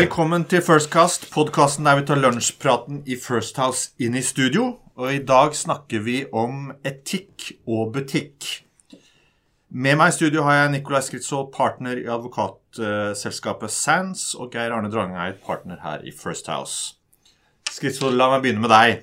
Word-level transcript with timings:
Velkommen 0.00 0.46
til 0.48 0.62
Firstcast, 0.64 1.26
podkasten 1.28 1.84
der 1.84 1.98
vi 1.98 2.06
tar 2.08 2.16
lunsjpraten 2.16 3.02
i 3.04 3.18
First 3.20 3.58
House 3.60 3.90
inn 4.00 4.14
i 4.16 4.22
studio. 4.24 4.78
Og 4.96 5.10
i 5.12 5.18
dag 5.28 5.52
snakker 5.52 6.00
vi 6.06 6.14
om 6.32 6.70
etikk 6.88 7.50
og 7.68 7.90
butikk. 7.92 8.46
Med 9.68 9.98
meg 10.00 10.14
i 10.14 10.16
studio 10.16 10.46
har 10.46 10.56
jeg 10.56 10.72
Nicolai 10.72 11.02
Skritzold, 11.04 11.50
partner 11.52 12.00
i 12.00 12.08
advokatselskapet 12.08 13.76
Sands, 13.76 14.30
og 14.32 14.56
Geir 14.56 14.72
Arne 14.72 14.88
Drangeid, 14.88 15.42
partner 15.44 15.82
her 15.84 16.00
i 16.00 16.16
First 16.16 16.48
House. 16.48 16.94
Skritzold, 17.68 18.16
la 18.16 18.32
meg 18.32 18.46
begynne 18.46 18.64
med 18.64 18.72
deg. 18.72 19.02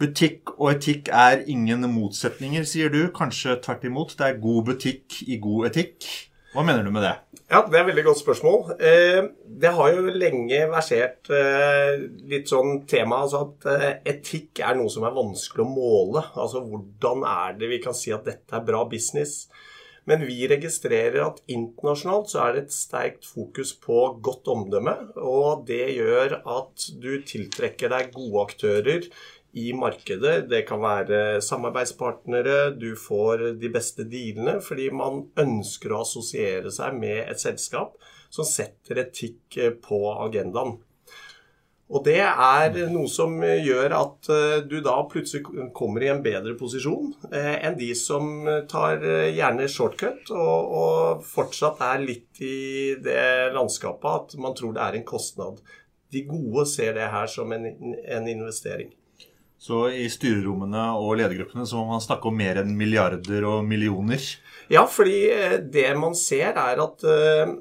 Butikk 0.00 0.54
og 0.56 0.70
etikk 0.78 1.12
er 1.12 1.44
ingen 1.44 1.84
motsetninger, 1.98 2.64
sier 2.64 2.88
du. 2.88 3.10
Kanskje 3.12 3.60
tvert 3.60 3.84
imot. 3.84 4.16
Det 4.16 4.30
er 4.30 4.40
god 4.40 4.70
butikk 4.72 5.20
i 5.28 5.36
god 5.36 5.74
etikk. 5.74 6.08
Hva 6.54 6.62
mener 6.62 6.86
du 6.86 6.92
med 6.94 7.02
det? 7.02 7.16
Ja, 7.50 7.64
Det 7.66 7.74
er 7.74 7.82
et 7.82 7.88
veldig 7.88 8.04
godt 8.06 8.20
spørsmål. 8.20 8.60
Eh, 8.78 9.24
det 9.62 9.72
har 9.74 9.88
jo 9.90 10.12
lenge 10.14 10.60
versert 10.70 11.26
eh, 11.34 12.04
litt 12.30 12.46
sånn 12.50 12.84
tema 12.86 13.24
altså 13.24 13.40
at 13.48 13.66
eh, 13.72 13.86
etikk 14.14 14.62
er 14.62 14.78
noe 14.78 14.92
som 14.92 15.02
er 15.02 15.16
vanskelig 15.16 15.64
å 15.64 15.72
måle. 15.72 16.22
Altså 16.38 16.62
hvordan 16.62 17.26
er 17.26 17.58
det 17.58 17.72
vi 17.72 17.80
kan 17.82 17.96
si 17.98 18.14
at 18.14 18.26
dette 18.30 18.54
er 18.54 18.66
bra 18.66 18.84
business? 18.86 19.48
Men 20.06 20.22
vi 20.28 20.46
registrerer 20.46 21.24
at 21.24 21.42
internasjonalt 21.50 22.30
så 22.30 22.44
er 22.44 22.54
det 22.54 22.66
et 22.66 22.76
sterkt 22.76 23.26
fokus 23.26 23.72
på 23.74 24.04
godt 24.22 24.50
omdømme. 24.54 24.94
Og 25.18 25.64
det 25.66 25.88
gjør 25.96 26.38
at 26.38 26.86
du 27.02 27.16
tiltrekker 27.26 27.90
deg 27.90 28.14
gode 28.14 28.46
aktører 28.46 29.08
i 29.54 29.72
markedet. 29.76 30.48
Det 30.50 30.64
kan 30.68 30.82
være 30.82 31.40
samarbeidspartnere, 31.44 32.74
du 32.74 32.94
får 32.98 33.52
de 33.60 33.70
beste 33.72 34.06
dealene 34.10 34.58
fordi 34.64 34.90
man 34.94 35.22
ønsker 35.40 35.94
å 35.94 36.02
assosiere 36.02 36.72
seg 36.74 36.98
med 36.98 37.22
et 37.28 37.42
selskap 37.42 37.94
som 38.34 38.46
setter 38.48 39.04
etikk 39.04 39.60
eh, 39.60 39.76
på 39.78 40.00
agendaen. 40.16 40.76
Og 41.94 42.00
det 42.06 42.16
er 42.24 42.78
noe 42.90 43.06
som 43.12 43.36
gjør 43.44 43.92
at 43.94 44.30
eh, 44.32 44.56
du 44.66 44.78
da 44.82 44.96
plutselig 45.10 45.68
kommer 45.76 46.02
i 46.02 46.10
en 46.10 46.24
bedre 46.24 46.56
posisjon 46.58 47.12
eh, 47.30 47.60
enn 47.60 47.78
de 47.78 47.92
som 47.98 48.48
tar 48.70 49.04
gjerne 49.04 49.68
shortcut 49.70 50.32
og, 50.34 50.74
og 50.80 51.24
fortsatt 51.28 51.84
er 51.92 52.02
litt 52.02 52.42
i 52.42 52.96
det 53.04 53.54
landskapet 53.54 54.34
at 54.34 54.36
man 54.42 54.58
tror 54.58 54.74
det 54.74 54.82
er 54.88 54.98
en 54.98 55.08
kostnad. 55.14 55.62
De 56.10 56.26
gode 56.26 56.66
ser 56.70 56.96
det 56.98 57.10
her 57.14 57.30
som 57.30 57.54
en, 57.54 57.70
en 57.70 58.30
investering. 58.30 58.90
Så 59.64 59.86
i 59.96 60.08
styrerommene 60.12 60.90
og 61.00 61.14
ledergruppene 61.16 61.64
så 61.64 61.80
må 61.80 61.94
man 61.94 62.02
snakke 62.04 62.28
om 62.28 62.36
mer 62.36 62.60
enn 62.60 62.74
milliarder 62.76 63.46
og 63.48 63.62
millioner? 63.64 64.20
Ja, 64.72 64.84
fordi 64.88 65.20
eh, 65.32 65.58
det 65.72 65.86
man 65.96 66.16
ser, 66.18 66.52
er 66.52 66.82
at 66.84 67.04
eh, 67.08 67.54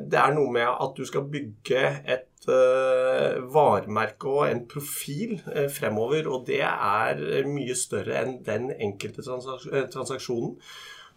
det 0.00 0.18
er 0.20 0.34
noe 0.36 0.52
med 0.52 0.68
at 0.68 0.92
du 0.96 1.06
skal 1.08 1.24
bygge 1.32 1.80
et 2.04 2.48
eh, 2.52 3.40
varemerke 3.54 4.28
og 4.28 4.44
en 4.48 4.62
profil 4.68 5.38
fremover. 5.72 6.28
Og 6.28 6.44
det 6.48 6.60
er 6.68 7.48
mye 7.48 7.76
større 7.76 8.20
enn 8.22 8.38
den 8.44 8.68
enkelte 8.76 9.24
transaksjonen. 9.24 10.56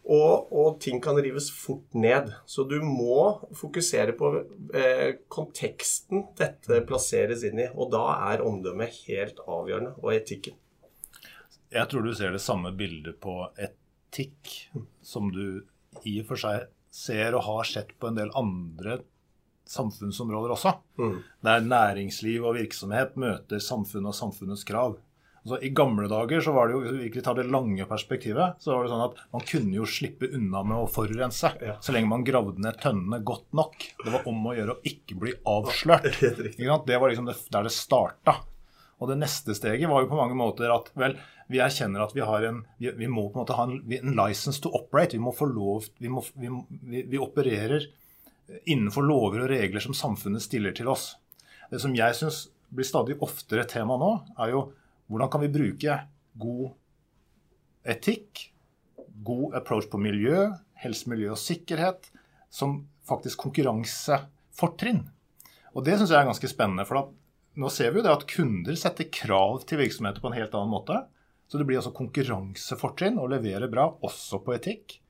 Og, 0.02 0.47
og, 0.49 0.80
ting 0.81 0.97
kan 1.03 1.19
rives 1.21 1.52
fort 1.53 1.94
ned. 1.94 2.31
Så 2.49 2.66
du 2.66 2.80
må 2.81 3.38
fokusere 3.57 4.16
på 4.17 4.31
eh, 4.73 5.21
konteksten 5.31 6.25
dette 6.39 6.81
plasseres 6.89 7.45
inn 7.47 7.61
i. 7.61 7.67
Og 7.75 7.91
da 7.93 8.03
er 8.31 8.43
omdømmet 8.45 9.03
helt 9.05 9.43
avgjørende, 9.45 9.93
og 10.02 10.16
etikken. 10.16 10.58
Jeg 11.71 11.88
tror 11.88 12.03
du 12.03 12.11
ser 12.17 12.33
det 12.35 12.43
samme 12.43 12.73
bildet 12.75 13.21
på 13.23 13.45
etikk 13.61 14.58
som 15.05 15.30
du 15.31 15.61
i 16.08 16.17
og 16.23 16.27
for 16.31 16.41
seg 16.41 16.67
ser 16.91 17.38
og 17.38 17.45
har 17.45 17.69
sett 17.69 17.93
på 17.99 18.09
en 18.09 18.17
del 18.17 18.33
andre 18.36 18.99
samfunnsområder 19.71 20.52
også. 20.52 20.73
Mm. 20.99 21.21
Der 21.47 21.63
næringsliv 21.63 22.43
og 22.43 22.58
virksomhet 22.58 23.15
møter 23.19 23.61
samfunnet 23.63 24.11
og 24.11 24.17
samfunnets 24.17 24.65
krav. 24.67 24.97
Altså, 25.42 25.58
I 25.66 25.71
gamle 25.73 26.05
dager 26.05 26.43
så 26.45 26.52
var 26.54 26.70
det 26.70 26.76
jo, 26.76 26.82
hvis 26.83 26.98
vi 26.99 27.08
ikke 27.10 27.23
tar 27.26 27.39
det 27.39 27.48
lange 27.49 27.86
perspektivet, 27.89 28.60
så 28.61 28.76
var 28.76 28.86
det 28.86 28.92
sånn 28.92 29.05
at 29.08 29.21
man 29.33 29.45
kunne 29.49 29.73
jo 29.80 29.88
slippe 29.89 30.30
unna 30.38 30.61
med 30.61 30.77
å 30.77 30.89
forurense 30.92 31.49
ja. 31.58 31.77
så 31.82 31.95
lenge 31.95 32.11
man 32.11 32.26
gravde 32.27 32.61
ned 32.61 32.77
tønnene 32.82 33.23
godt 33.26 33.48
nok. 33.58 33.88
Det 34.04 34.14
var 34.14 34.27
om 34.30 34.45
å 34.45 34.54
gjøre 34.54 34.76
å 34.76 34.86
ikke 34.86 35.17
bli 35.23 35.33
avslørt. 35.49 36.21
Det 36.21 36.98
var 37.02 37.10
liksom 37.10 37.26
det, 37.26 37.36
der 37.54 37.65
det 37.65 37.73
starta. 37.73 38.36
Og 39.02 39.10
det 39.10 39.17
neste 39.17 39.55
steget 39.58 39.89
var 39.89 40.04
jo 40.04 40.11
på 40.11 40.20
mange 40.20 40.38
måter 40.38 40.70
at 40.70 40.92
vel, 40.99 41.15
vi 41.49 41.61
erkjenner 41.64 42.04
at 42.04 42.14
vi 42.14 42.21
har 42.26 42.45
en 42.45 42.61
vi, 42.77 42.92
vi 42.99 43.10
må 43.10 43.26
på 43.32 43.39
en 43.39 43.42
måte 43.42 43.58
ha 43.58 43.65
en, 43.65 43.80
en, 43.82 44.14
license 44.20 44.61
to 44.61 44.70
operate. 44.77 45.17
Vi 45.17 45.23
må 45.23 45.33
få 45.33 45.48
lov 45.49 45.89
vi, 45.98 46.11
må, 46.11 46.21
vi, 46.38 47.02
vi 47.10 47.21
opererer 47.21 47.88
innenfor 48.70 49.08
lover 49.08 49.45
og 49.45 49.49
regler 49.49 49.82
som 49.82 49.98
samfunnet 49.98 50.44
stiller 50.45 50.76
til 50.77 50.92
oss. 50.92 51.15
Det 51.71 51.82
som 51.82 51.95
jeg 51.98 52.17
syns 52.20 52.44
blir 52.71 52.88
stadig 52.88 53.17
oftere 53.26 53.65
tema 53.67 53.98
nå, 53.99 54.11
er 54.38 54.54
jo 54.54 54.67
hvordan 55.11 55.32
kan 55.32 55.44
vi 55.44 55.52
bruke 55.52 55.98
god 56.39 56.72
etikk, 57.92 58.48
god 59.26 59.58
approach 59.60 59.89
på 59.92 59.99
miljø, 59.99 60.48
helse, 60.82 61.10
miljø 61.11 61.33
og 61.33 61.42
sikkerhet 61.42 62.08
som 62.49 62.86
faktisk 63.08 63.44
konkurransefortrinn? 63.44 65.04
Og 65.76 65.83
Det 65.86 65.98
syns 65.98 66.11
jeg 66.11 66.20
er 66.20 66.32
ganske 66.32 66.52
spennende. 66.52 66.86
for 66.88 67.11
nå 67.55 67.70
ser 67.70 67.92
vi 67.92 68.00
jo 68.00 68.04
det 68.05 68.16
at 68.16 68.27
kunder 68.27 68.76
setter 68.80 69.11
krav 69.11 69.66
til 69.67 69.82
virksomheter 69.82 70.23
på 70.23 70.32
en 70.32 70.39
helt 70.39 70.54
annen 70.55 70.71
måte. 70.71 71.05
Så 71.52 71.60
det 71.60 71.67
blir 71.67 71.82
altså 71.82 71.92
konkurransefortrinn 71.92 73.20
å 73.20 73.27
levere 73.27 73.67
bra 73.67 73.89
også 73.92 74.39
på 74.39 74.55
etikk. 74.55 75.02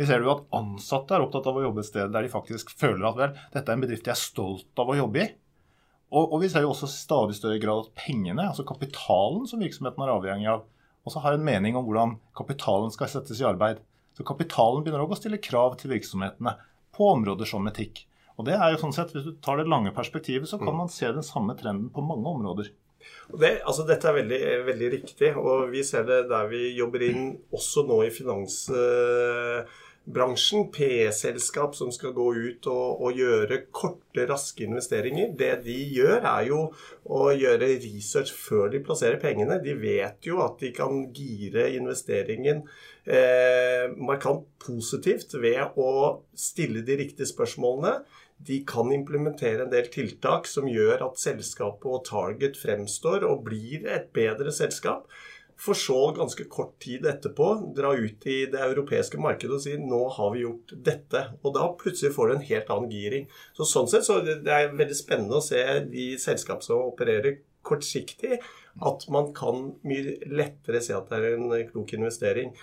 Vi 0.00 0.06
ser 0.08 0.24
jo 0.24 0.32
at 0.32 0.46
ansatte 0.56 1.12
er 1.12 1.20
opptatt 1.20 1.44
av 1.50 1.58
å 1.60 1.66
jobbe 1.66 1.82
et 1.84 1.90
sted 1.90 2.12
der 2.14 2.24
de 2.24 2.32
faktisk 2.32 2.72
føler 2.72 3.04
at 3.10 3.18
vel, 3.18 3.34
dette 3.52 3.68
er 3.68 3.76
en 3.76 3.82
bedrift 3.84 4.06
de 4.06 4.14
er 4.14 4.16
stolt 4.16 4.80
av 4.80 4.88
å 4.88 4.96
jobbe 4.96 5.20
i. 5.20 5.26
Og, 6.10 6.24
og, 6.26 6.40
vi 6.42 6.48
ser 6.50 6.64
jo 6.64 6.72
også 6.72 6.88
stadig 6.90 7.36
større 7.38 7.60
grad 7.62 7.84
at 7.84 7.94
pengene, 7.94 8.48
altså 8.48 8.66
kapitalen 8.66 9.46
som 9.46 9.62
virksomheten 9.62 10.02
er 10.02 10.10
avhengig 10.10 10.48
av, 10.50 10.64
også 11.06 11.22
har 11.24 11.36
en 11.36 11.46
mening 11.46 11.78
om 11.78 11.86
hvordan 11.86 12.16
kapitalen 12.36 12.90
skal 12.92 13.08
settes 13.12 13.40
i 13.40 13.46
arbeid. 13.46 13.78
Så 14.18 14.26
kapitalen 14.26 14.82
begynner 14.82 15.04
også 15.04 15.20
å 15.20 15.22
stille 15.22 15.42
krav 15.42 15.78
til 15.80 15.94
virksomhetene 15.94 16.56
på 16.96 17.12
områder 17.14 17.48
som 17.48 17.68
etikk. 17.70 18.04
Og 18.40 18.46
det 18.48 18.56
er 18.56 18.72
jo 18.72 18.80
sånn 18.80 18.94
sett, 18.96 19.12
Hvis 19.14 19.26
du 19.28 19.34
tar 19.44 19.60
det 19.60 19.68
lange 19.68 19.92
perspektivet, 19.96 20.48
så 20.48 20.58
kan 20.58 20.72
mm. 20.72 20.80
man 20.82 20.92
se 20.92 21.08
den 21.12 21.26
samme 21.26 21.54
trenden 21.58 21.90
på 21.94 22.04
mange 22.04 22.28
områder. 22.28 22.72
Det, 23.30 23.52
altså 23.64 23.86
dette 23.88 24.08
er 24.08 24.16
veldig, 24.18 24.40
veldig, 24.66 24.88
riktig, 24.96 25.30
og 25.38 25.70
vi 25.72 25.84
ser 25.86 26.04
det 26.08 26.24
der 26.28 26.48
vi 26.50 26.72
jobber 26.76 27.04
inn 27.06 27.30
også 27.54 27.86
nå 27.88 28.02
i 28.08 28.10
finans... 28.12 28.64
Bransjen, 30.08 30.70
PE-selskap 30.72 31.74
som 31.76 31.90
skal 31.92 32.14
gå 32.16 32.26
ut 32.34 32.66
og, 32.72 33.02
og, 33.04 33.18
gjøre 33.18 33.60
korte, 33.70 34.24
raske 34.26 34.64
investeringer. 34.64 35.34
Det 35.38 35.50
de 35.66 35.76
gjør, 35.94 36.24
er 36.24 36.46
jo 36.48 36.60
å 37.04 37.28
gjøre 37.36 37.68
research 37.84 38.32
før 38.34 38.72
de 38.72 38.80
plasserer 38.84 39.20
pengene. 39.22 39.60
De 39.62 39.76
vet 39.78 40.26
jo 40.26 40.40
at 40.42 40.56
de 40.62 40.72
kan 40.74 41.04
gire 41.14 41.68
investeringen 41.76 42.64
eh, 43.04 43.92
markant 44.00 44.48
positivt 44.64 45.36
ved 45.38 45.78
å 45.78 45.92
stille 46.34 46.82
de 46.86 46.98
riktige 47.04 47.28
spørsmålene. 47.30 48.00
De 48.40 48.62
kan 48.64 48.88
implementere 48.94 49.66
en 49.66 49.72
del 49.72 49.90
tiltak 49.92 50.48
som 50.48 50.68
gjør 50.68 51.04
at 51.10 51.20
selskapet 51.20 51.90
og 51.92 52.06
Target 52.08 52.56
fremstår 52.56 53.28
og 53.28 53.44
blir 53.50 53.84
et 53.84 54.08
bedre 54.16 54.52
selskap. 54.56 55.04
For 55.60 55.76
så 55.76 55.98
ganske 56.16 56.46
kort 56.48 56.78
tid 56.80 57.04
etterpå 57.06 57.50
dra 57.76 57.92
ut 57.92 58.26
i 58.26 58.38
det 58.48 58.62
europeiske 58.64 59.20
markedet 59.20 59.58
og 59.58 59.62
si 59.64 59.74
nå 59.76 60.00
har 60.16 60.32
vi 60.32 60.46
gjort 60.46 60.72
dette. 60.88 61.24
Og 61.44 61.54
da 61.56 61.68
plutselig 61.80 62.14
får 62.16 62.30
du 62.30 62.34
en 62.36 62.48
helt 62.48 62.72
annen 62.72 62.94
giring. 62.94 63.28
Så 63.56 63.68
Sånn 63.68 63.90
sett 63.92 64.08
så 64.08 64.22
det 64.24 64.40
er 64.48 64.72
veldig 64.72 64.96
spennende 64.96 65.36
å 65.36 65.44
se 65.44 65.60
de 65.90 66.10
selskap 66.22 66.64
som 66.64 66.88
opererer 66.88 67.42
kortsiktig, 67.66 68.38
at 68.80 69.08
man 69.12 69.34
kan 69.36 69.74
mye 69.84 70.16
lettere 70.32 70.80
se 70.80 70.94
at 70.96 71.10
det 71.10 71.18
er 71.18 71.34
en 71.36 71.50
klok 71.68 71.92
investering. 71.98 72.54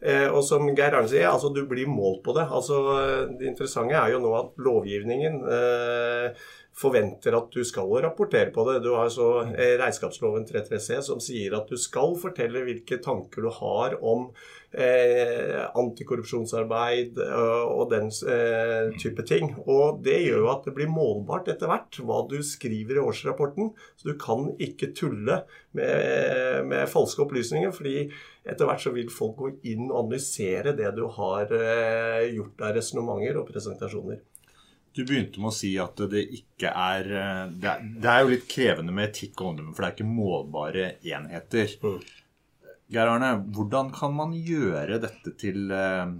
Eh, 0.00 0.26
og 0.28 0.42
som 0.44 0.64
Geir 0.76 0.94
Arne 0.96 1.08
sier, 1.08 1.28
altså 1.30 1.48
du 1.52 1.62
blir 1.68 1.88
målt 1.88 2.22
på 2.24 2.34
det. 2.36 2.44
Altså 2.52 2.80
Det 3.38 3.48
interessante 3.48 3.96
er 3.96 4.12
jo 4.12 4.20
nå 4.24 4.32
at 4.36 4.60
lovgivningen 4.60 5.40
eh, 5.44 6.46
forventer 6.76 7.32
at 7.36 7.48
du 7.54 7.62
skal 7.64 7.88
rapportere 8.04 8.52
på 8.52 8.66
det. 8.68 8.80
Du 8.84 8.90
har 8.92 9.08
så 9.12 9.30
eh, 9.46 9.76
regnskapsloven 9.80 10.44
33c 10.48 11.00
som 11.08 11.22
sier 11.24 11.56
at 11.56 11.70
du 11.72 11.78
skal 11.80 12.16
fortelle 12.20 12.64
hvilke 12.66 12.98
tanker 13.04 13.46
du 13.46 13.50
har 13.56 13.96
om 14.04 14.26
eh, 14.76 15.62
antikorrupsjonsarbeid 15.72 17.16
eh, 17.24 17.64
og 17.64 17.88
den 17.94 18.12
eh, 18.28 18.92
type 19.00 19.24
ting. 19.28 19.54
Og 19.64 20.02
det 20.04 20.18
gjør 20.26 20.44
jo 20.44 20.52
at 20.52 20.68
det 20.68 20.76
blir 20.76 20.92
målbart 20.92 21.48
etter 21.54 21.72
hvert 21.72 22.00
hva 22.04 22.20
du 22.28 22.38
skriver 22.44 23.00
i 23.00 23.04
årsrapporten. 23.06 23.72
Så 23.96 24.12
du 24.12 24.16
kan 24.20 24.50
ikke 24.60 24.92
tulle 24.96 25.42
med, 25.72 26.68
med 26.68 26.92
falske 26.92 27.24
opplysninger. 27.24 27.72
fordi 27.72 28.10
etter 28.46 28.68
hvert 28.68 28.84
så 28.84 28.92
vil 28.94 29.08
folk 29.10 29.40
gå 29.40 29.52
inn 29.72 29.88
og 29.88 30.04
analysere 30.04 30.76
det 30.76 30.92
du 30.94 31.06
har 31.16 31.50
eh, 31.56 32.28
gjort 32.36 32.68
av 32.68 32.76
resonnementer 32.76 33.40
og 33.40 33.48
presentasjoner. 33.48 34.20
Du 34.96 35.02
begynte 35.04 35.42
med 35.42 35.50
å 35.50 35.54
si 35.54 35.74
at 35.80 35.98
det 36.08 36.22
ikke 36.38 36.70
er 36.72 37.10
eh, 37.12 37.42
Det 37.52 37.68
er, 37.68 37.82
det 38.00 38.12
er 38.12 38.22
jo 38.22 38.30
litt 38.32 38.46
krevende 38.48 38.94
med 38.96 39.10
etikk 39.10 39.42
og 39.42 39.50
omdømme, 39.50 39.74
for 39.76 39.84
det 39.84 39.90
er 39.90 39.96
ikke 39.98 40.08
målbare 40.08 40.86
enheter. 41.04 41.74
Mm. 41.82 41.98
Geir 42.94 43.10
Arne, 43.12 43.32
hvordan 43.52 43.90
kan 43.92 44.14
man 44.16 44.32
gjøre 44.32 45.00
dette 45.02 45.34
til 45.36 45.68
eh, 45.74 46.14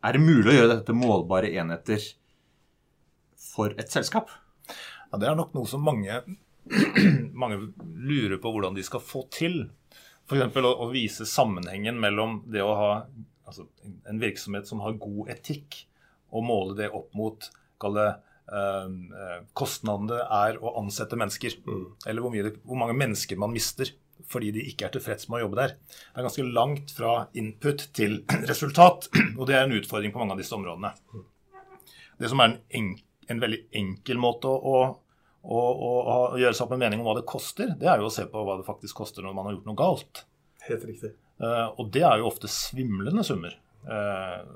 Er 0.00 0.16
det 0.16 0.24
mulig 0.24 0.54
å 0.54 0.56
gjøre 0.56 0.72
dette 0.72 0.88
til 0.88 1.00
målbare 1.02 1.52
enheter 1.52 2.08
for 3.42 3.76
et 3.76 3.92
selskap? 3.92 4.32
Ja, 5.10 5.20
Det 5.20 5.28
er 5.28 5.36
nok 5.36 5.52
noe 5.52 5.68
som 5.68 5.84
mange, 5.84 6.22
mange 7.44 7.60
lurer 7.82 8.38
på 8.40 8.54
hvordan 8.54 8.78
de 8.78 8.88
skal 8.88 9.04
få 9.04 9.26
til. 9.34 9.66
F.eks. 10.30 10.48
Å, 10.48 10.76
å 10.80 10.92
vise 10.94 11.28
sammenhengen 11.28 12.00
mellom 12.00 12.40
det 12.48 12.64
å 12.64 12.72
ha 12.78 12.92
altså, 13.44 13.68
en 14.08 14.22
virksomhet 14.22 14.70
som 14.70 14.80
har 14.80 14.96
god 15.02 15.34
etikk, 15.36 15.82
og 16.32 16.48
måle 16.48 16.78
det 16.78 16.94
opp 16.96 17.12
mot 17.12 17.52
kalle 17.82 18.06
eh, 18.12 19.42
kostnadene 19.58 20.22
er 20.42 20.60
å 20.62 20.76
ansette 20.80 21.18
mennesker. 21.18 21.58
Mm. 21.66 21.84
Eller 22.06 22.24
hvor, 22.24 22.34
mye, 22.34 22.54
hvor, 22.62 22.80
mange 22.80 22.96
mennesker 22.98 23.40
man 23.40 23.54
mister 23.54 23.92
fordi 24.32 24.52
de 24.54 24.62
ikke 24.70 24.86
er 24.86 24.92
tilfreds 24.94 25.26
med 25.28 25.40
å 25.40 25.44
jobbe 25.46 25.58
der. 25.58 25.72
Det 25.90 26.20
er 26.20 26.26
ganske 26.28 26.44
langt 26.46 26.92
fra 26.94 27.14
input 27.38 27.88
til 27.96 28.20
resultat, 28.50 29.08
og 29.38 29.46
det 29.48 29.58
er 29.58 29.66
en 29.66 29.76
utfordring 29.76 30.14
på 30.14 30.22
mange 30.22 30.36
av 30.36 30.42
disse 30.42 30.56
områdene. 30.56 30.92
Det 32.20 32.30
som 32.30 32.40
er 32.40 32.52
en, 32.52 32.58
en, 32.78 32.92
en 33.34 33.42
veldig 33.42 33.64
enkel 33.82 34.20
måte 34.22 34.50
å, 34.52 34.76
å, 35.42 35.58
å, 35.58 35.90
å, 35.98 36.18
gjøre 36.38 36.54
seg 36.54 36.66
opp 36.68 36.76
en 36.76 36.84
mening 36.84 37.02
om 37.02 37.08
hva 37.10 37.16
det 37.18 37.26
koster, 37.28 37.74
det 37.80 37.90
er 37.90 38.00
jo 38.00 38.08
å 38.08 38.14
se 38.14 38.28
på 38.30 38.44
hva 38.46 38.60
det 38.60 38.68
faktisk 38.68 39.02
koster 39.02 39.26
når 39.26 39.34
man 39.36 39.48
har 39.48 39.56
gjort 39.56 39.68
noe 39.72 39.80
galt. 39.80 40.22
Helt 40.68 40.86
riktig. 40.86 41.12
Uh, 41.42 41.74
og 41.80 41.90
det 41.94 42.04
er 42.06 42.22
jo 42.22 42.28
ofte 42.30 42.50
svimlende 42.50 43.24
summer. 43.26 43.56
Uh, 43.82 44.46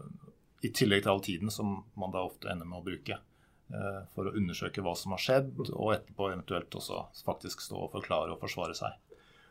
I 0.64 0.72
tillegg 0.72 1.04
til 1.04 1.12
all 1.12 1.24
tiden 1.24 1.52
som 1.52 1.80
man 2.00 2.14
da 2.14 2.24
ofte 2.24 2.48
ender 2.52 2.68
med 2.68 2.80
å 2.80 2.86
bruke 2.86 3.18
eh, 3.18 3.98
for 4.14 4.28
å 4.28 4.36
undersøke 4.38 4.84
hva 4.84 4.94
som 4.96 5.12
har 5.16 5.22
skjedd, 5.22 5.52
og 5.68 5.92
etterpå 5.94 6.30
eventuelt 6.32 6.78
også 6.80 7.02
faktisk 7.26 7.64
stå 7.66 7.86
og 7.86 7.92
forklare 7.98 8.32
og 8.34 8.40
forsvare 8.44 8.76
seg. 8.78 8.96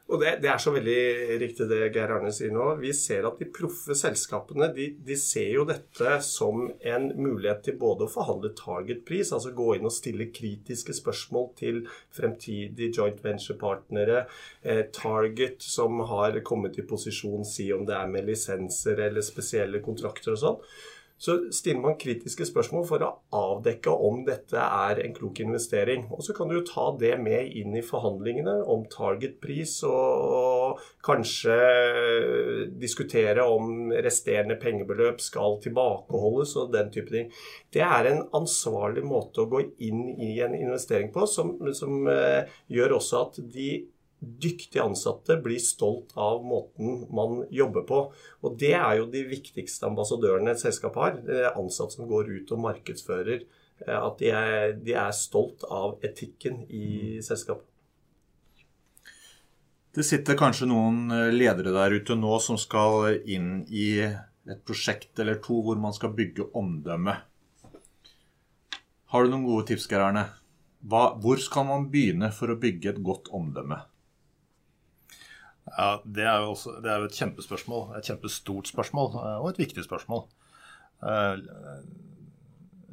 Og 0.05 0.19
det, 0.21 0.35
det, 0.43 0.49
er 0.51 0.59
så 0.61 0.69
veldig 0.69 1.37
riktig 1.41 1.65
det 1.65 1.79
Geir 1.95 2.11
Arne 2.13 2.29
sier 2.33 2.51
nå. 2.53 2.67
Vi 2.77 2.91
ser 2.93 3.25
at 3.25 3.39
de 3.41 3.47
proffe 3.49 3.95
selskapene 3.97 4.67
de, 4.75 4.91
de, 5.01 5.15
ser 5.17 5.47
jo 5.55 5.63
dette 5.65 6.19
som 6.25 6.67
en 6.91 7.07
mulighet 7.17 7.63
til 7.65 7.79
både 7.81 8.05
å 8.05 8.11
forhandle 8.13 8.51
targetpris, 8.59 9.33
altså 9.33 9.55
gå 9.57 9.71
inn 9.75 9.89
og 9.89 9.95
stille 9.95 10.29
kritiske 10.29 10.93
spørsmål 10.99 11.49
til 11.57 11.81
fremtidige 12.13 12.99
joint 12.99 13.23
venture-partnere. 13.25 14.27
Eh, 14.61 14.83
target 14.93 15.65
som 15.65 15.97
har 16.11 16.37
kommet 16.45 16.77
i 16.77 16.85
posisjon, 16.85 17.41
si 17.41 17.71
om 17.73 17.87
det 17.89 17.97
er 17.97 18.11
med 18.11 18.29
lisenser 18.29 19.07
eller 19.07 19.25
spesielle 19.25 19.81
kontrakter 19.85 20.37
og 20.37 20.43
sånn 20.43 20.61
så 21.17 21.37
stiller 21.51 21.81
man 21.81 21.95
kritiske 21.99 22.43
spørsmål 22.49 22.83
for 22.89 23.03
å 23.05 23.11
avdekke 23.35 23.91
om 24.07 24.25
dette 24.27 24.59
er 24.59 24.99
en 24.99 25.13
klok 25.15 25.39
investering. 25.45 26.03
Og 26.11 26.25
så 26.27 26.35
kan 26.35 26.49
du 26.49 26.57
jo 26.57 26.65
ta 26.67 26.89
det 26.99 27.13
med 27.23 27.53
inn 27.55 27.75
i 27.77 27.83
forhandlingene 27.85 28.57
om 28.71 28.83
targetpris, 28.91 29.77
og, 29.87 30.81
kanskje 31.05 31.55
diskutere 32.81 33.45
om 33.47 33.93
resterende 34.03 34.57
pengebeløp 34.59 35.21
skal 35.23 35.59
tilbakeholdes 35.63 36.55
og 36.59 36.71
den 36.73 36.89
type 36.91 37.13
ting. 37.13 37.29
Det 37.71 37.83
er 37.85 38.09
en 38.09 38.23
ansvarlig 38.35 39.05
måte 39.05 39.43
å 39.43 39.49
gå 39.51 39.61
inn 39.85 40.07
i 40.17 40.33
en 40.43 40.55
investering 40.57 41.13
på, 41.13 41.27
som, 41.29 41.53
som 41.77 42.09
uh, 42.09 42.41
gjør 42.71 42.97
også 42.97 43.21
at 43.21 43.39
de 43.53 43.69
dyktige 44.25 44.83
ansatte 44.83 45.37
blir 45.43 45.61
stolt 45.61 46.15
av 46.19 46.43
måten 46.45 47.05
man 47.15 47.43
jobber 47.53 47.85
på. 47.87 47.99
Og 48.43 48.57
det 48.59 48.73
er 48.77 48.99
jo 48.99 49.09
de 49.11 49.25
viktigste 49.29 49.87
ambassadørene 49.89 50.53
et 50.53 50.63
selskap 50.63 50.97
har. 51.01 51.19
Det 51.25 51.43
er 51.45 51.59
ansatte 51.59 51.97
som 51.97 52.09
går 52.09 52.31
ut 52.31 52.55
og 52.55 52.63
markedsfører 52.65 53.39
eh, 53.39 53.99
at 53.99 54.19
de 54.21 54.33
er, 54.33 54.75
de 54.81 54.97
er 54.97 55.15
stolt 55.15 55.67
av 55.69 55.97
etikken 56.05 56.63
i 56.69 57.21
selskapet. 57.25 57.67
Det 59.95 60.03
sitter 60.03 60.35
kanskje 60.35 60.67
noen 60.67 61.05
eh, 61.13 61.31
ledere 61.31 61.71
der 61.75 61.95
ute 61.95 62.17
nå 62.19 62.39
som 62.43 62.59
skal 62.59 63.21
inn 63.23 63.61
i 63.71 64.03
et 64.03 64.65
prosjekt 64.67 65.19
eller 65.23 65.39
to 65.43 65.61
hvor 65.63 65.79
man 65.81 65.95
skal 65.95 66.13
bygge 66.17 66.49
omdømme. 66.53 67.15
Har 69.13 69.23
du 69.23 69.31
noen 69.31 69.45
gode 69.47 69.69
tips, 69.69 69.87
Geir 69.87 70.03
Erne? 70.03 70.25
Hvor 70.85 71.39
skal 71.41 71.65
man 71.69 71.87
begynne 71.93 72.27
for 72.35 72.51
å 72.51 72.59
bygge 72.59 72.91
et 72.91 73.03
godt 73.05 73.31
omdømme? 73.33 73.79
Ja, 75.65 76.01
Det 76.05 76.23
er 76.23 76.45
også, 76.45 76.79
det 76.83 76.91
er 76.91 77.01
jo 77.01 77.09
et 77.09 77.17
kjempespørsmål. 77.17 77.95
Et 77.97 78.09
kjempestort 78.09 78.69
spørsmål, 78.69 79.15
eh, 79.17 79.37
og 79.41 79.49
et 79.49 79.61
viktig 79.65 79.85
spørsmål. 79.85 80.27
Eh, 81.05 81.41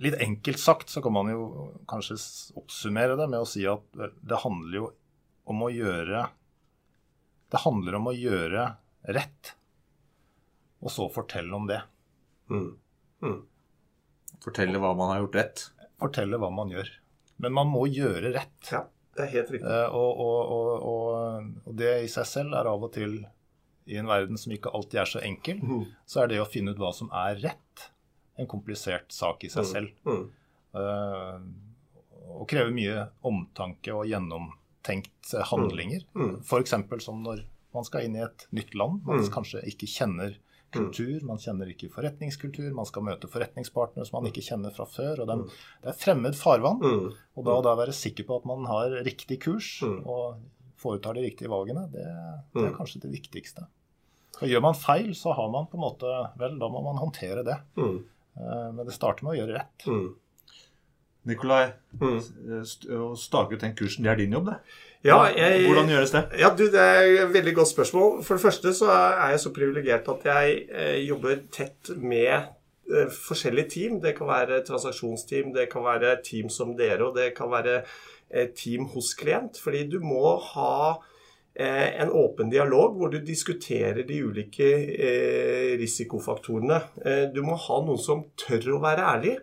litt 0.03 0.19
enkelt 0.25 0.59
sagt 0.59 0.91
så 0.91 1.03
kan 1.05 1.15
man 1.15 1.31
jo 1.31 1.43
kanskje 1.91 2.17
oppsummere 2.59 3.17
det 3.21 3.29
med 3.31 3.45
å 3.45 3.49
si 3.49 3.65
at 3.69 3.85
det 3.95 4.41
handler 4.43 4.79
jo 4.81 4.87
om 5.53 5.67
å 5.67 5.73
gjøre 5.73 6.29
Det 7.53 7.61
handler 7.61 7.99
om 7.99 8.07
å 8.09 8.15
gjøre 8.17 8.63
rett, 9.13 9.51
og 10.81 10.89
så 10.89 11.05
fortelle 11.13 11.53
om 11.53 11.67
det. 11.69 11.83
Mm. 12.49 12.71
Mm. 13.21 13.43
Fortelle 14.41 14.81
hva 14.81 14.95
man 14.97 15.13
har 15.13 15.21
gjort 15.21 15.37
rett? 15.37 15.65
Fortelle 16.01 16.41
hva 16.41 16.49
man 16.55 16.73
gjør. 16.73 16.89
Men 17.45 17.53
man 17.59 17.69
må 17.69 17.85
gjøre 17.93 18.33
rett. 18.33 18.71
Ja. 18.73 18.87
Det 19.17 19.27
er 19.27 19.33
helt 19.35 19.53
riktig. 19.53 19.69
Uh, 19.69 19.97
og, 19.97 20.21
og, 20.25 20.53
og, 20.53 20.87
og, 20.93 21.75
det 21.79 21.93
i 22.07 22.11
seg 22.11 22.29
selv 22.29 22.57
er 22.57 22.71
av 22.71 22.87
og 22.87 22.93
til, 22.95 23.19
i 23.91 23.99
en 24.01 24.09
verden 24.09 24.41
som 24.41 24.55
ikke 24.55 24.73
alltid 24.73 25.03
er 25.03 25.11
så 25.11 25.23
enkel, 25.25 25.61
mm. 25.61 25.85
så 26.09 26.23
er 26.23 26.33
det 26.33 26.41
å 26.43 26.49
finne 26.49 26.73
ut 26.73 26.81
hva 26.81 26.93
som 26.97 27.13
er 27.25 27.41
rett, 27.43 27.89
en 28.41 28.49
komplisert 28.49 29.13
sak 29.13 29.45
i 29.45 29.53
seg 29.53 29.67
mm. 29.67 29.71
selv. 29.73 29.93
Mm. 30.09 30.25
Uh, 30.73 32.33
og 32.33 32.47
krever 32.49 32.73
mye 32.73 33.07
omtanke 33.29 33.93
og 33.93 34.07
gjennomtenkt 34.09 35.35
handlinger. 35.51 36.07
Mm. 36.17 36.39
F.eks. 36.41 36.79
som 37.05 37.21
når 37.27 37.45
man 37.73 37.87
skal 37.89 38.07
inn 38.07 38.17
i 38.17 38.25
et 38.25 38.47
nytt 38.53 38.75
land 38.77 39.01
man 39.07 39.23
mm. 39.23 39.29
kanskje 39.33 39.63
ikke 39.69 39.89
kjenner 39.89 40.35
kultur, 40.73 41.19
man 41.29 41.41
kjenner 41.43 41.69
ikke 41.73 41.91
forretningskultur, 41.93 42.71
man 42.77 42.89
skal 42.89 43.05
møte 43.07 43.31
forretningspartnere 43.31 44.09
som 44.09 44.19
man 44.19 44.31
ikke 44.31 44.45
kjenner 44.47 44.75
fra 44.75 44.87
før. 44.89 45.23
og 45.25 45.31
den, 45.31 45.45
Det 45.85 45.93
er 45.93 46.01
fremmed 46.01 46.39
farvann. 46.39 46.81
Mm. 46.83 47.13
Og 47.37 47.47
da, 47.49 47.59
da 47.67 47.77
være 47.79 47.97
sikker 47.97 48.29
på 48.29 48.41
at 48.41 48.49
man 48.49 48.67
har 48.71 48.99
riktig 49.07 49.41
kurs 49.45 49.75
mm. 49.85 50.01
og 50.09 50.43
foretar 50.83 51.15
de 51.19 51.27
riktige 51.27 51.53
valgene, 51.53 51.87
det, 51.93 52.09
det 52.55 52.65
er 52.65 52.73
mm. 52.73 52.79
kanskje 52.81 53.05
det 53.05 53.13
viktigste. 53.13 53.69
Og 54.41 54.49
Gjør 54.49 54.65
man 54.65 54.79
feil, 54.79 55.13
så 55.15 55.35
har 55.37 55.51
man 55.53 55.69
på 55.71 55.79
en 55.79 55.85
måte 55.85 56.11
Vel, 56.41 56.57
da 56.59 56.69
må 56.73 56.81
man 56.83 56.99
håndtere 56.99 57.45
det. 57.47 57.59
Mm. 57.79 58.01
Eh, 58.41 58.69
men 58.75 58.87
det 58.89 58.97
starter 58.97 59.27
med 59.27 59.35
å 59.35 59.41
gjøre 59.43 59.59
rett. 59.59 59.87
Nikolai, 61.29 61.69
mm. 62.01 62.17
å 62.99 63.13
stake 63.19 63.55
ut 63.55 63.63
den 63.63 63.77
kursen, 63.79 64.07
det 64.07 64.11
er 64.11 64.19
din 64.19 64.35
jobb, 64.35 64.51
det? 64.51 64.59
Ja, 65.03 65.19
jeg, 65.35 65.67
Hvordan 65.67 65.91
gjøres 65.91 66.15
det? 66.15 66.23
Ja, 66.39 66.53
du, 66.59 66.65
Det 66.71 66.81
er 66.81 67.25
et 67.25 67.33
veldig 67.35 67.55
godt 67.57 67.73
spørsmål. 67.73 68.21
For 68.23 68.39
det 68.39 68.45
første 68.45 68.73
så 68.75 68.91
er 68.95 69.33
jeg 69.35 69.41
så 69.43 69.51
privilegert 69.55 70.11
at 70.13 70.27
jeg 70.29 70.59
eh, 70.71 70.99
jobber 71.09 71.41
tett 71.51 71.91
med 71.99 72.31
eh, 72.31 73.09
forskjellige 73.11 73.71
team. 73.75 73.97
Det 74.03 74.15
kan 74.19 74.31
være 74.31 74.61
transaksjonsteam, 74.67 75.51
det 75.57 75.67
kan 75.73 75.83
være 75.87 76.21
team 76.23 76.51
som 76.51 76.77
dere, 76.79 77.09
og 77.09 77.19
det 77.19 77.33
kan 77.35 77.51
være 77.51 77.81
eh, 78.31 78.53
team 78.55 78.87
hos 78.95 79.11
klient. 79.19 79.59
Fordi 79.59 79.89
du 79.91 79.99
må 80.07 80.37
ha 80.53 80.77
eh, 81.59 81.99
en 82.05 82.15
åpen 82.23 82.55
dialog 82.55 82.95
hvor 83.01 83.11
du 83.11 83.19
diskuterer 83.27 84.05
de 84.07 84.23
ulike 84.23 84.71
eh, 84.95 85.75
risikofaktorene. 85.83 86.79
Eh, 87.03 87.27
du 87.35 87.43
må 87.43 87.59
ha 87.59 87.83
noen 87.83 87.99
som 87.99 88.23
tør 88.39 88.77
å 88.77 88.83
være 88.87 89.11
ærlig. 89.17 89.37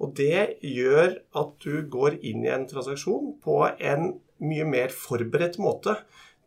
Og 0.00 0.14
det 0.16 0.60
gjør 0.64 1.12
at 1.36 1.54
du 1.64 1.82
går 1.92 2.20
inn 2.26 2.44
i 2.46 2.52
en 2.54 2.66
transaksjon 2.68 3.34
på 3.44 3.62
en 3.68 4.14
mye 4.40 4.66
mer 4.68 4.94
forberedt 4.94 5.58
måte. 5.60 5.98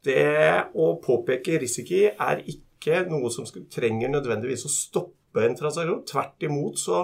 Det 0.03 0.73
å 0.73 0.93
påpeke 1.03 1.59
risiko 1.61 2.09
er 2.11 2.41
ikke 2.49 3.05
noe 3.07 3.29
som 3.31 3.45
trenger 3.71 4.11
nødvendigvis 4.11 4.65
å 4.67 4.73
stoppe 4.73 5.45
en 5.45 5.55
transaksjon. 5.59 6.01
Tvert 6.09 6.47
imot 6.49 6.81
så 6.81 7.03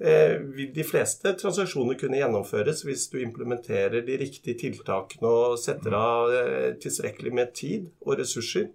eh, 0.00 0.40
vil 0.40 0.72
de 0.74 0.86
fleste 0.88 1.34
transaksjoner 1.38 2.00
kunne 2.00 2.18
gjennomføres 2.18 2.82
hvis 2.88 3.06
du 3.12 3.20
implementerer 3.20 4.02
de 4.06 4.18
riktige 4.24 4.58
tiltakene 4.64 5.30
og 5.30 5.60
setter 5.60 5.96
av 6.00 6.32
eh, 6.34 6.70
tilstrekkelig 6.80 7.34
med 7.36 7.52
tid 7.60 7.90
og 8.06 8.16
ressurser. 8.22 8.72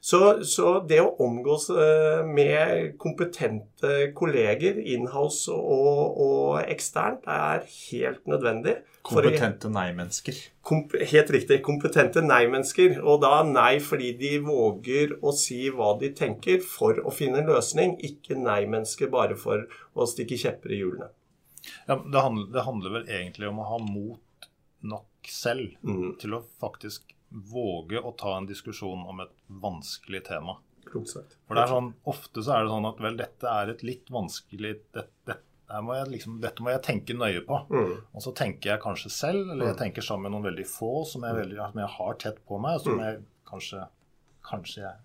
Så, 0.00 0.20
så, 0.48 0.78
det 0.88 0.96
å 1.04 1.10
omgås 1.20 1.66
eh, 1.70 2.22
med 2.24 2.94
kompetente 3.00 4.08
kolleger 4.16 4.78
inhouse 4.80 5.52
og, 5.52 6.16
og 6.24 6.62
eksternt 6.62 7.28
er 7.28 7.66
helt 7.68 8.24
nødvendig. 8.30 8.78
Kompetente 9.04 9.68
nei-mennesker. 9.72 10.38
Komp 10.64 10.96
helt 11.12 11.34
riktig. 11.36 11.60
Kompetente 11.64 12.24
nei-mennesker. 12.24 12.96
Og 13.04 13.20
da 13.24 13.42
nei 13.44 13.76
fordi 13.84 14.14
de 14.20 14.32
våger 14.44 15.18
å 15.20 15.34
si 15.36 15.66
hva 15.68 15.92
de 16.00 16.12
tenker 16.16 16.64
for 16.64 17.00
å 17.04 17.12
finne 17.12 17.42
en 17.42 17.52
løsning, 17.52 17.98
ikke 18.00 18.40
nei-mennesker 18.40 19.12
bare 19.12 19.36
for 19.40 19.68
å 19.92 20.08
stikke 20.08 20.40
kjepper 20.40 20.76
i 20.76 20.80
hjulene. 20.80 21.12
Ja, 21.84 22.00
det, 22.00 22.20
handler, 22.24 22.48
det 22.56 22.64
handler 22.64 22.98
vel 22.98 23.08
egentlig 23.20 23.52
om 23.52 23.60
å 23.60 23.70
ha 23.74 23.80
mot 23.84 24.50
nok 24.80 25.28
selv 25.28 25.76
mm. 25.84 26.14
til 26.20 26.40
å 26.40 26.44
faktisk 26.60 27.12
våge 27.30 28.00
å 28.00 28.12
ta 28.18 28.36
en 28.36 28.48
diskusjon 28.48 29.06
om 29.08 29.22
et 29.24 29.32
vanskelig 29.62 30.24
tema. 30.26 30.58
For 31.46 31.54
det 31.54 31.62
er 31.62 31.70
sånn, 31.70 31.92
Ofte 32.10 32.42
så 32.42 32.56
er 32.56 32.64
det 32.64 32.72
sånn 32.72 32.88
at 32.88 33.00
vel, 33.04 33.18
dette 33.20 33.52
er 33.52 33.70
et 33.70 33.82
litt 33.86 34.10
vanskelig 34.10 34.72
det, 34.96 35.04
det, 35.28 35.36
må 35.84 35.94
liksom, 36.08 36.40
Dette 36.42 36.64
må 36.64 36.72
jeg 36.72 36.82
tenke 36.86 37.14
nøye 37.14 37.44
på. 37.46 37.60
Mm. 37.70 37.92
Og 38.16 38.24
så 38.24 38.32
tenker 38.36 38.72
jeg 38.72 38.82
kanskje 38.82 39.12
selv, 39.14 39.44
eller 39.44 39.70
jeg 39.70 39.76
mm. 39.76 39.82
tenker 39.84 40.06
sammen 40.06 40.28
med 40.28 40.36
noen 40.36 40.48
veldig 40.50 40.66
få 40.70 40.92
som 41.08 41.26
jeg, 41.28 41.38
veldig, 41.42 41.60
som 41.60 41.82
jeg 41.84 41.94
har 41.98 42.20
tett 42.24 42.40
på 42.48 42.60
meg, 42.62 42.80
som 42.82 42.98
mm. 42.98 43.04
jeg 43.06 43.20
kanskje, 43.50 43.84
kanskje 44.46 44.86
jeg 44.86 44.96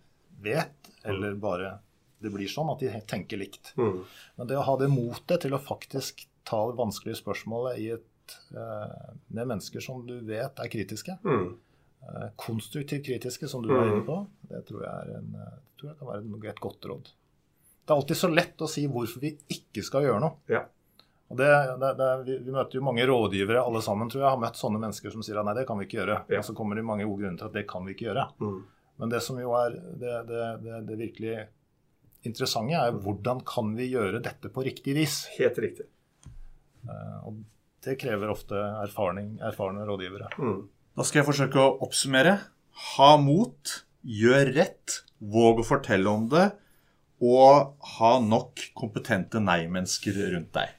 vet, 0.45 0.93
eller 1.05 1.37
bare 1.41 1.75
det 2.23 2.31
blir 2.33 2.49
sånn 2.49 2.71
at 2.73 2.81
de 2.81 2.89
tenker 3.05 3.39
likt. 3.39 3.73
Mm. 3.77 4.01
Men 4.39 4.49
det 4.49 4.57
å 4.57 4.65
ha 4.65 4.75
det 4.79 4.89
motet 4.89 5.43
til 5.45 5.53
å 5.53 5.61
faktisk 5.61 6.25
ta 6.47 6.63
det 6.69 6.77
vanskelige 6.79 7.19
spørsmålet 7.19 7.81
i 7.81 7.91
et 7.97 8.35
eh, 8.55 9.13
med 9.27 9.51
mennesker 9.51 9.83
som 9.83 10.01
du 10.07 10.15
vet 10.25 10.61
er 10.61 10.71
kritiske. 10.71 11.17
Mm. 11.25 11.55
Eh, 12.05 12.27
konstruktivt 12.35 13.05
kritiske, 13.05 13.47
som 13.47 13.63
du 13.63 13.73
var 13.73 13.87
inne 13.87 14.03
på. 14.05 14.19
Det 14.49 14.61
tror 14.67 14.83
jeg, 14.85 15.15
en, 15.17 15.31
det 15.31 15.79
tror 15.79 15.91
jeg 15.91 15.97
kan 15.99 16.11
være 16.11 16.51
et 16.51 16.61
godt 16.61 16.85
råd. 16.91 17.09
Det 17.85 17.93
er 17.93 17.99
alltid 17.99 18.17
så 18.17 18.29
lett 18.29 18.61
å 18.61 18.69
si 18.69 18.85
hvorfor 18.89 19.21
vi 19.23 19.31
ikke 19.55 19.83
skal 19.85 20.05
gjøre 20.05 20.21
noe. 20.21 20.37
Ja. 20.49 20.63
Og 21.33 21.39
det, 21.39 21.49
det, 21.81 21.89
det, 21.97 22.09
vi, 22.27 22.37
vi, 22.45 22.53
møter 22.53 22.77
jo 22.77 22.85
mange 22.85 23.05
rådgivere, 23.09 23.63
alle 23.65 23.81
sammen 23.81 24.09
tror 24.11 24.21
jeg, 24.21 24.29
har 24.29 24.41
møtt 24.41 24.59
sånne 24.59 24.81
mennesker 24.81 25.13
som 25.13 25.25
sier 25.25 25.39
at 25.41 25.47
nei, 25.47 25.55
det 25.57 25.65
kan 25.69 25.81
vi 25.81 25.87
ikke 25.87 25.99
gjøre. 26.03 26.19
Ja. 26.29 26.41
Og 26.41 26.47
så 26.47 26.53
kommer 26.57 26.77
det 26.77 26.85
mange 26.85 27.07
gode 27.09 27.23
grunner 27.23 27.41
til 27.41 27.49
at 27.49 27.57
det 27.57 27.65
kan 27.69 27.87
vi 27.87 27.95
ikke 27.95 28.09
gjøre. 28.11 28.27
Mm. 28.41 28.59
Men 29.01 29.11
det 29.11 29.21
som 29.25 29.39
jo 29.41 29.55
er 29.57 29.79
det, 30.01 30.13
det 30.87 30.99
virkelig 31.01 31.35
interessante, 32.25 32.77
er 32.77 33.01
hvordan 33.01 33.41
kan 33.47 33.73
vi 33.77 33.89
gjøre 33.91 34.21
dette 34.23 34.53
på 34.53 34.63
riktig 34.65 34.95
vis? 34.97 35.23
Helt 35.39 35.57
riktig. 35.61 35.89
Uh, 36.85 37.25
og 37.25 37.41
det 37.85 37.97
krever 38.01 38.31
ofte 38.33 38.61
erfaring, 38.85 39.35
erfarne 39.45 39.85
rådgivere. 39.85 40.29
Mm. 40.37 40.61
Da 40.95 41.03
skal 41.03 41.21
jeg 41.21 41.27
forsøke 41.27 41.59
å 41.59 41.73
oppsummere. 41.83 42.37
Ha 42.95 43.15
mot, 43.19 43.71
gjør 44.07 44.53
rett, 44.55 45.01
våg 45.19 45.59
å 45.59 45.67
fortelle 45.67 46.07
om 46.07 46.29
det, 46.31 46.45
og 47.19 47.75
ha 47.97 48.11
nok 48.23 48.63
kompetente 48.79 49.41
nei-mennesker 49.43 50.15
rundt 50.31 50.53
deg. 50.55 50.71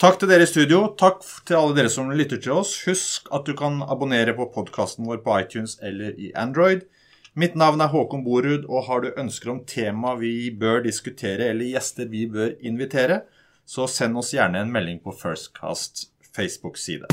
Takk 0.00 0.16
til 0.16 0.30
dere 0.32 0.46
i 0.46 0.48
studio. 0.48 0.86
Takk 0.96 1.20
til 1.44 1.58
alle 1.58 1.76
dere 1.76 1.90
som 1.92 2.08
lytter 2.08 2.40
til 2.40 2.54
oss. 2.56 2.72
Husk 2.86 3.28
at 3.36 3.44
du 3.44 3.52
kan 3.58 3.82
abonnere 3.84 4.32
på 4.38 4.48
podkasten 4.54 5.04
vår 5.04 5.20
på 5.26 5.36
iTunes 5.42 5.76
eller 5.84 6.16
i 6.16 6.32
Android. 6.32 6.86
Mitt 7.36 7.52
navn 7.60 7.84
er 7.84 7.92
Håkon 7.92 8.24
Borud, 8.24 8.64
og 8.64 8.88
har 8.88 9.04
du 9.04 9.12
ønsker 9.12 9.52
om 9.52 9.60
tema 9.68 10.16
vi 10.16 10.48
bør 10.56 10.80
diskutere 10.88 11.52
eller 11.52 11.68
gjester 11.76 12.08
vi 12.08 12.24
bør 12.32 12.56
invitere, 12.64 13.26
så 13.68 13.84
send 13.84 14.16
oss 14.18 14.32
gjerne 14.32 14.64
en 14.64 14.72
melding 14.72 15.04
på 15.04 15.12
Firstcast 15.20 16.08
Facebook-side. 16.32 17.12